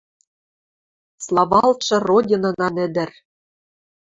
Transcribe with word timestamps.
Славалтшы 1.25 1.95
Родинынан 2.07 2.75
ӹдӹр!.. 2.85 3.11